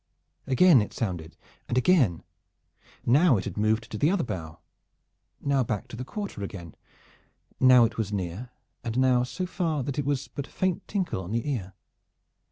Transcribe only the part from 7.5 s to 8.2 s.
now it was